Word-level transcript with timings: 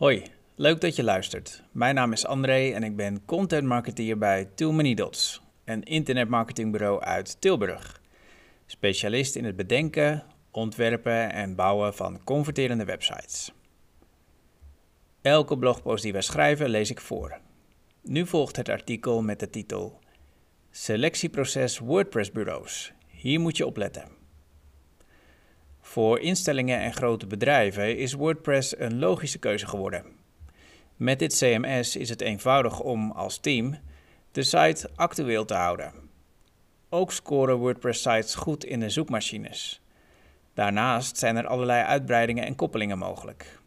Hoi, 0.00 0.22
leuk 0.54 0.80
dat 0.80 0.96
je 0.96 1.02
luistert. 1.02 1.62
Mijn 1.72 1.94
naam 1.94 2.12
is 2.12 2.26
André 2.26 2.70
en 2.70 2.82
ik 2.82 2.96
ben 2.96 3.24
content 3.24 3.66
marketeer 3.66 4.18
bij 4.18 4.44
Too 4.54 4.72
Many 4.72 4.94
Dots, 4.94 5.42
een 5.64 5.82
internetmarketingbureau 5.82 7.00
uit 7.00 7.40
Tilburg. 7.40 8.00
Specialist 8.66 9.36
in 9.36 9.44
het 9.44 9.56
bedenken, 9.56 10.24
ontwerpen 10.50 11.32
en 11.32 11.54
bouwen 11.54 11.94
van 11.94 12.24
converterende 12.24 12.84
websites. 12.84 13.52
Elke 15.22 15.58
blogpost 15.58 16.02
die 16.02 16.12
wij 16.12 16.22
schrijven 16.22 16.68
lees 16.68 16.90
ik 16.90 17.00
voor. 17.00 17.38
Nu 18.02 18.26
volgt 18.26 18.56
het 18.56 18.68
artikel 18.68 19.22
met 19.22 19.40
de 19.40 19.50
titel 19.50 19.98
Selectieproces 20.70 21.78
WordPress 21.78 22.32
bureaus. 22.32 22.92
Hier 23.06 23.40
moet 23.40 23.56
je 23.56 23.66
opletten. 23.66 24.19
Voor 25.90 26.20
instellingen 26.20 26.80
en 26.80 26.92
grote 26.92 27.26
bedrijven 27.26 27.96
is 27.96 28.12
WordPress 28.12 28.78
een 28.78 28.98
logische 28.98 29.38
keuze 29.38 29.66
geworden. 29.66 30.04
Met 30.96 31.18
dit 31.18 31.36
CMS 31.38 31.96
is 31.96 32.08
het 32.08 32.20
eenvoudig 32.20 32.80
om 32.80 33.10
als 33.10 33.38
team 33.38 33.78
de 34.32 34.42
site 34.42 34.90
actueel 34.94 35.44
te 35.44 35.54
houden. 35.54 35.92
Ook 36.88 37.12
scoren 37.12 37.56
WordPress-sites 37.56 38.34
goed 38.34 38.64
in 38.64 38.80
de 38.80 38.90
zoekmachines. 38.90 39.82
Daarnaast 40.54 41.18
zijn 41.18 41.36
er 41.36 41.46
allerlei 41.46 41.84
uitbreidingen 41.84 42.44
en 42.44 42.56
koppelingen 42.56 42.98
mogelijk. 42.98 43.58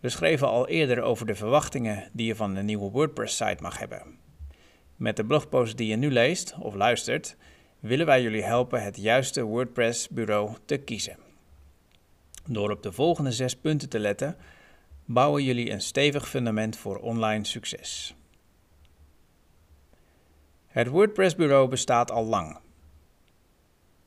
We 0.00 0.08
schreven 0.08 0.48
al 0.48 0.68
eerder 0.68 1.02
over 1.02 1.26
de 1.26 1.34
verwachtingen 1.34 2.10
die 2.12 2.26
je 2.26 2.36
van 2.36 2.56
een 2.56 2.64
nieuwe 2.66 2.90
WordPress-site 2.90 3.62
mag 3.62 3.78
hebben. 3.78 4.18
Met 4.96 5.16
de 5.16 5.24
blogpost 5.24 5.76
die 5.76 5.88
je 5.88 5.96
nu 5.96 6.10
leest 6.10 6.54
of 6.58 6.74
luistert, 6.74 7.36
willen 7.84 8.06
wij 8.06 8.22
jullie 8.22 8.42
helpen 8.42 8.82
het 8.82 8.96
juiste 8.96 9.42
WordPress-bureau 9.42 10.56
te 10.64 10.76
kiezen. 10.76 11.16
Door 12.48 12.70
op 12.70 12.82
de 12.82 12.92
volgende 12.92 13.32
zes 13.32 13.56
punten 13.56 13.88
te 13.88 13.98
letten, 13.98 14.36
bouwen 15.04 15.42
jullie 15.42 15.70
een 15.70 15.80
stevig 15.80 16.28
fundament 16.28 16.76
voor 16.76 16.98
online 16.98 17.44
succes. 17.44 18.14
Het 20.66 20.88
WordPress-bureau 20.88 21.68
bestaat 21.68 22.10
al 22.10 22.24
lang. 22.24 22.58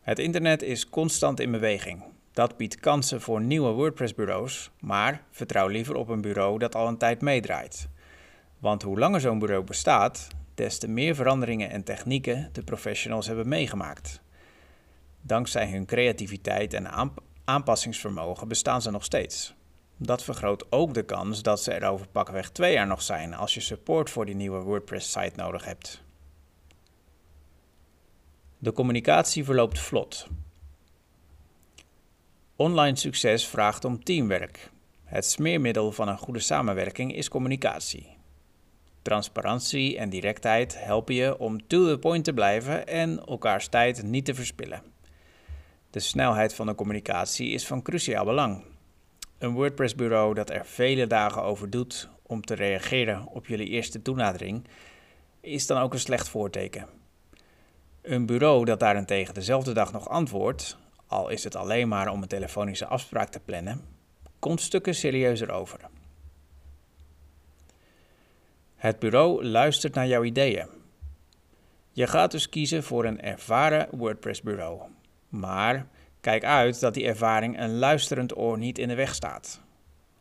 Het 0.02 0.20
internet 0.20 0.62
is 0.62 0.90
constant 0.90 1.40
in 1.40 1.52
beweging. 1.52 2.04
Dat 2.32 2.58
biedt 2.58 2.80
kansen 2.80 3.22
voor 3.22 3.42
nieuwe 3.42 3.72
WordPress-bureaus, 3.72 4.72
maar 4.80 5.24
vertrouw 5.32 5.68
liever 5.68 5.96
op 5.96 6.08
een 6.08 6.22
bureau 6.22 6.60
dat 6.60 6.76
al 6.76 6.88
een 6.88 6.98
tijd 6.98 7.22
meedraait. 7.22 7.88
Want 8.60 8.82
hoe 8.82 9.00
langer 9.00 9.22
zo'n 9.22 9.40
bureau 9.40 9.64
bestaat, 9.64 10.28
des 10.58 10.78
te 10.78 10.88
meer 10.88 11.16
veranderingen 11.16 11.70
en 11.70 11.84
technieken 11.84 12.50
de 12.52 12.64
professionals 12.64 13.28
hebben 13.28 13.48
meegemaakt. 13.48 14.22
Dankzij 15.22 15.70
hun 15.70 15.86
creativiteit 15.86 16.74
en 16.74 17.12
aanpassingsvermogen 17.46 18.48
bestaan 18.48 18.82
ze 18.82 18.92
nog 18.92 19.04
steeds. 19.04 19.56
Dat 19.98 20.24
vergroot 20.24 20.72
ook 20.72 20.94
de 20.94 21.04
kans 21.04 21.42
dat 21.42 21.64
ze 21.64 21.72
er 21.72 21.90
over 21.90 22.08
pakweg 22.08 22.50
twee 22.50 22.74
jaar 22.74 22.88
nog 22.88 23.02
zijn 23.02 23.34
als 23.34 23.54
je 23.54 23.60
support 23.60 24.10
voor 24.10 24.26
die 24.26 24.36
nieuwe 24.36 24.60
WordPress-site 24.60 25.36
nodig 25.36 25.66
hebt. 25.66 26.04
De 28.58 28.72
communicatie 28.72 29.44
verloopt 29.44 29.80
vlot. 29.80 30.28
Online 32.56 32.96
succes 32.96 33.48
vraagt 33.48 33.86
om 33.86 34.04
teamwerk. 34.04 34.72
Het 35.04 35.26
smeermiddel 35.26 35.92
van 35.92 36.08
een 36.08 36.18
goede 36.18 36.40
samenwerking 36.40 37.16
is 37.16 37.30
communicatie. 37.30 38.17
Transparantie 39.08 39.98
en 39.98 40.10
directheid 40.10 40.84
helpen 40.84 41.16
je 41.16 41.40
om 41.40 41.68
to 41.68 41.88
the 41.88 42.00
point 42.00 42.24
te 42.24 42.34
blijven 42.34 42.88
en 42.88 43.26
elkaars 43.26 43.68
tijd 43.68 44.04
niet 44.04 44.26
te 44.26 44.34
verspillen. 44.34 44.82
De 45.90 46.00
snelheid 46.00 46.54
van 46.54 46.66
de 46.66 46.76
communicatie 46.76 47.50
is 47.50 47.68
van 47.68 47.82
cruciaal 47.82 48.26
belang. 48.26 48.64
Een 49.38 49.54
WordPress-bureau 49.54 50.34
dat 50.34 50.50
er 50.50 50.66
vele 50.66 51.08
dagen 51.08 51.44
over 51.44 51.70
doet 51.70 52.10
om 52.22 52.42
te 52.42 52.54
reageren 52.54 53.28
op 53.28 53.48
jullie 53.48 53.68
eerste 53.68 54.02
toenadering, 54.02 54.68
is 55.42 55.68
dan 55.68 55.82
ook 55.82 55.94
een 55.94 56.00
slecht 56.00 56.30
voorteken. 56.30 56.88
Een 58.02 58.26
bureau 58.26 58.66
dat 58.66 58.80
daarentegen 58.80 59.34
dezelfde 59.34 59.74
dag 59.74 59.92
nog 59.92 60.10
antwoordt, 60.10 60.78
al 61.06 61.30
is 61.30 61.44
het 61.44 61.56
alleen 61.56 61.88
maar 61.88 62.12
om 62.12 62.22
een 62.22 62.28
telefonische 62.28 62.88
afspraak 62.88 63.30
te 63.30 63.40
plannen, 63.40 63.82
komt 64.40 64.62
stukken 64.62 64.96
serieuzer 64.96 65.52
over. 65.52 65.80
Het 68.78 69.00
bureau 69.00 69.44
luistert 69.44 69.94
naar 69.94 70.08
jouw 70.08 70.24
ideeën. 70.24 70.68
Je 71.92 72.08
gaat 72.08 72.32
dus 72.32 72.50
kiezen 72.50 72.84
voor 72.84 73.06
een 73.06 73.22
ervaren 73.22 73.88
WordPress-bureau. 73.92 74.82
Maar 75.30 75.88
kijk 76.22 76.44
uit 76.44 76.80
dat 76.80 76.94
die 76.94 77.06
ervaring 77.06 77.60
een 77.60 77.78
luisterend 77.78 78.38
oor 78.38 78.58
niet 78.58 78.78
in 78.78 78.88
de 78.88 78.96
weg 78.96 79.16
staat. 79.16 79.62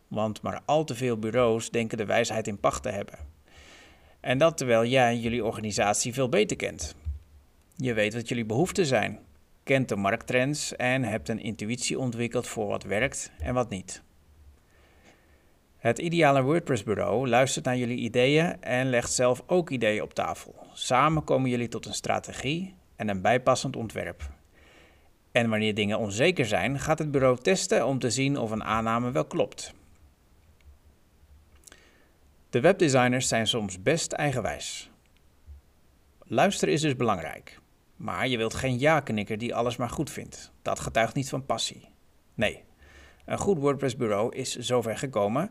Want 0.08 0.42
maar 0.42 0.60
al 0.64 0.84
te 0.84 0.94
veel 0.94 1.18
bureaus 1.18 1.70
denken 1.70 1.98
de 1.98 2.04
wijsheid 2.04 2.46
in 2.46 2.60
pacht 2.60 2.82
te 2.82 2.88
hebben. 2.88 3.18
En 4.20 4.38
dat 4.38 4.56
terwijl 4.56 4.84
jij 4.84 5.16
jullie 5.16 5.44
organisatie 5.44 6.12
veel 6.12 6.28
beter 6.28 6.56
kent. 6.56 6.94
Je 7.76 7.94
weet 7.94 8.14
wat 8.14 8.28
jullie 8.28 8.46
behoeften 8.46 8.86
zijn, 8.86 9.18
kent 9.62 9.88
de 9.88 9.96
markttrends 9.96 10.76
en 10.76 11.02
hebt 11.02 11.28
een 11.28 11.40
intuïtie 11.40 11.98
ontwikkeld 11.98 12.46
voor 12.46 12.66
wat 12.66 12.82
werkt 12.82 13.30
en 13.38 13.54
wat 13.54 13.68
niet. 13.68 14.02
Het 15.86 15.98
ideale 15.98 16.42
WordPress-bureau 16.42 17.28
luistert 17.28 17.64
naar 17.64 17.76
jullie 17.76 17.98
ideeën 17.98 18.62
en 18.62 18.90
legt 18.90 19.12
zelf 19.12 19.42
ook 19.46 19.70
ideeën 19.70 20.02
op 20.02 20.14
tafel. 20.14 20.54
Samen 20.72 21.24
komen 21.24 21.50
jullie 21.50 21.68
tot 21.68 21.86
een 21.86 21.94
strategie 21.94 22.74
en 22.96 23.08
een 23.08 23.20
bijpassend 23.22 23.76
ontwerp. 23.76 24.30
En 25.32 25.50
wanneer 25.50 25.74
dingen 25.74 25.98
onzeker 25.98 26.46
zijn, 26.46 26.78
gaat 26.78 26.98
het 26.98 27.10
bureau 27.10 27.38
testen 27.38 27.86
om 27.86 27.98
te 27.98 28.10
zien 28.10 28.38
of 28.38 28.50
een 28.50 28.64
aanname 28.64 29.10
wel 29.10 29.24
klopt. 29.24 29.74
De 32.50 32.60
webdesigners 32.60 33.28
zijn 33.28 33.46
soms 33.46 33.82
best 33.82 34.12
eigenwijs. 34.12 34.90
Luisteren 36.22 36.74
is 36.74 36.80
dus 36.80 36.96
belangrijk. 36.96 37.60
Maar 37.96 38.28
je 38.28 38.36
wilt 38.36 38.54
geen 38.54 38.78
ja-knikker 38.78 39.38
die 39.38 39.54
alles 39.54 39.76
maar 39.76 39.90
goed 39.90 40.10
vindt. 40.10 40.52
Dat 40.62 40.80
getuigt 40.80 41.14
niet 41.14 41.28
van 41.28 41.46
passie. 41.46 41.88
Nee, 42.34 42.64
een 43.24 43.38
goed 43.38 43.58
WordPress-bureau 43.58 44.34
is 44.36 44.56
zover 44.56 44.98
gekomen 44.98 45.50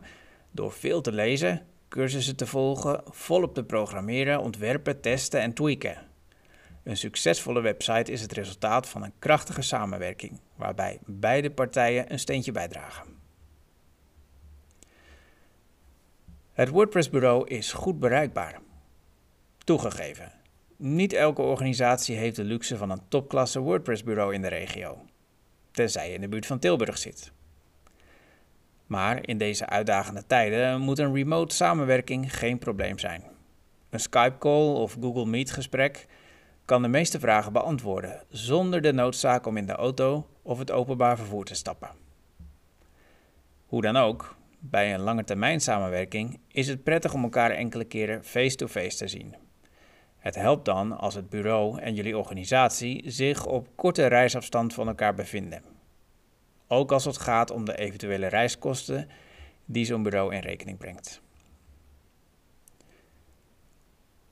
door 0.56 0.72
veel 0.72 1.00
te 1.00 1.12
lezen, 1.12 1.66
cursussen 1.88 2.36
te 2.36 2.46
volgen, 2.46 3.02
volop 3.04 3.54
te 3.54 3.64
programmeren, 3.64 4.40
ontwerpen, 4.40 5.00
testen 5.00 5.40
en 5.40 5.52
tweaken. 5.52 5.96
Een 6.82 6.96
succesvolle 6.96 7.60
website 7.60 8.12
is 8.12 8.20
het 8.20 8.32
resultaat 8.32 8.88
van 8.88 9.02
een 9.02 9.12
krachtige 9.18 9.62
samenwerking, 9.62 10.40
waarbij 10.56 10.98
beide 11.04 11.50
partijen 11.50 12.12
een 12.12 12.18
steentje 12.18 12.52
bijdragen. 12.52 13.04
Het 16.52 16.68
WordPress-bureau 16.68 17.48
is 17.48 17.72
goed 17.72 17.98
bereikbaar. 17.98 18.60
Toegegeven, 19.64 20.32
niet 20.76 21.12
elke 21.12 21.42
organisatie 21.42 22.16
heeft 22.16 22.36
de 22.36 22.44
luxe 22.44 22.76
van 22.76 22.90
een 22.90 23.08
topklasse 23.08 23.60
WordPress-bureau 23.60 24.34
in 24.34 24.42
de 24.42 24.48
regio, 24.48 25.04
tenzij 25.70 26.08
je 26.08 26.14
in 26.14 26.20
de 26.20 26.28
buurt 26.28 26.46
van 26.46 26.58
Tilburg 26.58 26.98
zit. 26.98 27.32
Maar 28.86 29.28
in 29.28 29.38
deze 29.38 29.66
uitdagende 29.66 30.26
tijden 30.26 30.80
moet 30.80 30.98
een 30.98 31.14
remote 31.14 31.54
samenwerking 31.54 32.36
geen 32.36 32.58
probleem 32.58 32.98
zijn. 32.98 33.22
Een 33.90 34.00
Skype-call 34.00 34.74
of 34.74 34.96
Google 35.00 35.26
Meet-gesprek 35.26 36.06
kan 36.64 36.82
de 36.82 36.88
meeste 36.88 37.20
vragen 37.20 37.52
beantwoorden 37.52 38.22
zonder 38.28 38.80
de 38.80 38.92
noodzaak 38.92 39.46
om 39.46 39.56
in 39.56 39.66
de 39.66 39.72
auto 39.72 40.28
of 40.42 40.58
het 40.58 40.70
openbaar 40.70 41.16
vervoer 41.16 41.44
te 41.44 41.54
stappen. 41.54 41.90
Hoe 43.66 43.82
dan 43.82 43.96
ook, 43.96 44.36
bij 44.58 44.94
een 44.94 45.00
lange 45.00 45.24
termijn 45.24 45.60
samenwerking 45.60 46.40
is 46.48 46.68
het 46.68 46.82
prettig 46.82 47.14
om 47.14 47.22
elkaar 47.22 47.50
enkele 47.50 47.84
keren 47.84 48.24
face-to-face 48.24 48.86
-face 48.86 48.96
te 48.96 49.08
zien. 49.08 49.34
Het 50.16 50.34
helpt 50.34 50.64
dan 50.64 50.98
als 50.98 51.14
het 51.14 51.28
bureau 51.28 51.80
en 51.80 51.94
jullie 51.94 52.18
organisatie 52.18 53.10
zich 53.10 53.46
op 53.46 53.68
korte 53.74 54.06
reisafstand 54.06 54.74
van 54.74 54.88
elkaar 54.88 55.14
bevinden. 55.14 55.75
Ook 56.68 56.92
als 56.92 57.04
het 57.04 57.18
gaat 57.18 57.50
om 57.50 57.64
de 57.64 57.78
eventuele 57.78 58.26
reiskosten 58.26 59.08
die 59.64 59.84
zo'n 59.84 60.02
bureau 60.02 60.34
in 60.34 60.40
rekening 60.40 60.78
brengt. 60.78 61.20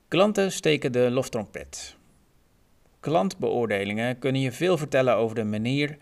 Klanten 0.07 0.51
steken 0.51 0.91
de 0.91 1.11
loftrompet. 1.11 1.95
Klantbeoordelingen 2.99 4.19
kunnen 4.19 4.41
je 4.41 4.51
veel 4.51 4.77
vertellen 4.77 5.15
over 5.15 5.35
de 5.35 5.43
manier 5.43 5.97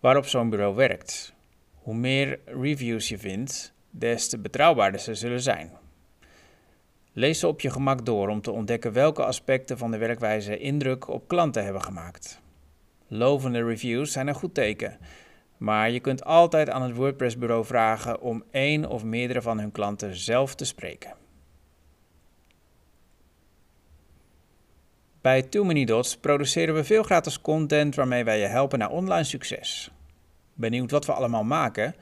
waarop 0.00 0.26
zo'n 0.26 0.50
bureau 0.50 0.74
werkt. 0.74 1.34
Hoe 1.74 1.94
meer 1.94 2.38
reviews 2.44 3.08
je 3.08 3.18
vindt, 3.18 3.72
des 3.90 4.28
te 4.28 4.38
betrouwbaarder 4.38 5.00
ze 5.00 5.14
zullen 5.14 5.42
zijn. 5.42 5.70
Lees 7.12 7.38
ze 7.38 7.46
op 7.46 7.60
je 7.60 7.70
gemak 7.70 8.06
door 8.06 8.28
om 8.28 8.40
te 8.40 8.50
ontdekken 8.50 8.92
welke 8.92 9.24
aspecten 9.24 9.78
van 9.78 9.90
de 9.90 9.98
werkwijze 9.98 10.58
indruk 10.58 11.08
op 11.08 11.28
klanten 11.28 11.64
hebben 11.64 11.82
gemaakt. 11.82 12.40
Lovende 13.08 13.64
reviews 13.64 14.12
zijn 14.12 14.28
een 14.28 14.34
goed 14.34 14.54
teken, 14.54 14.98
maar 15.64 15.90
je 15.90 16.00
kunt 16.00 16.24
altijd 16.24 16.70
aan 16.70 16.82
het 16.82 16.96
WordPress-bureau 16.96 17.64
vragen 17.64 18.20
om 18.20 18.44
één 18.50 18.88
of 18.88 19.04
meerdere 19.04 19.42
van 19.42 19.58
hun 19.58 19.72
klanten 19.72 20.16
zelf 20.16 20.54
te 20.54 20.64
spreken. 20.64 21.14
Bij 25.20 25.42
Too 25.42 25.64
Many 25.64 25.84
Dots 25.84 26.16
produceren 26.16 26.74
we 26.74 26.84
veel 26.84 27.02
gratis 27.02 27.40
content 27.40 27.94
waarmee 27.94 28.24
wij 28.24 28.38
je 28.38 28.46
helpen 28.46 28.78
naar 28.78 28.90
online 28.90 29.24
succes. 29.24 29.90
Benieuwd 30.54 30.90
wat 30.90 31.06
we 31.06 31.12
allemaal 31.12 31.44
maken? 31.44 31.94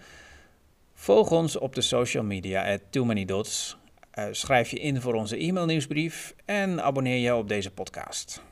Volg 0.94 1.30
ons 1.30 1.58
op 1.58 1.74
de 1.74 1.80
social 1.80 2.24
media 2.24 2.72
at 2.72 2.80
Too 2.90 3.04
Many 3.04 3.24
Dots. 3.24 3.76
Uh, 4.14 4.24
schrijf 4.30 4.70
je 4.70 4.78
in 4.78 5.00
voor 5.00 5.14
onze 5.14 5.36
e-mailnieuwsbrief 5.36 6.34
en 6.44 6.82
abonneer 6.82 7.18
je 7.18 7.34
op 7.34 7.48
deze 7.48 7.70
podcast. 7.70 8.42